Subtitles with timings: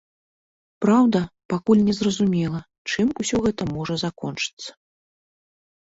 [0.85, 1.19] Праўда,
[1.53, 2.59] пакуль не зразумела,
[2.95, 4.71] чым усё гэта можа закончыцца.